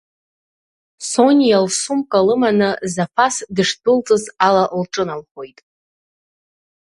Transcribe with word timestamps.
Сониа 1.09 1.59
лсумка 1.65 2.19
лыманы 2.27 2.69
Зафас 2.93 3.35
дышдәылҵыз 3.55 4.23
ала 4.45 4.63
лҿыналхоит. 4.81 5.57